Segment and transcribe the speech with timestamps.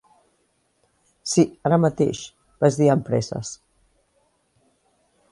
[1.33, 2.21] "Sí, ara mateix",
[2.63, 3.51] vaig dir amb presses.